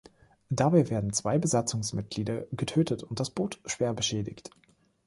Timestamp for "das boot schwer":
3.19-3.93